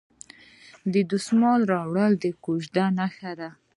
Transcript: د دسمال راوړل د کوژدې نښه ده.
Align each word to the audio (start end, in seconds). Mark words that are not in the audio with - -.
د 0.93 0.95
دسمال 1.11 1.61
راوړل 1.73 2.11
د 2.23 2.25
کوژدې 2.43 2.85
نښه 2.97 3.31
ده. 3.39 3.49